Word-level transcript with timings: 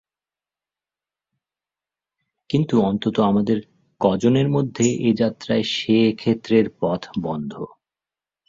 কিন্তু 2.49 2.75
অন্তত 2.81 3.19
আমাদের 3.21 3.57
কজনের 4.01 4.47
জন্যে 4.47 4.85
এ-যাত্রায় 5.01 5.63
সে-ক্ষেত্রের 5.73 6.65
পথ 6.79 7.01
বন্ধ। 7.19 7.53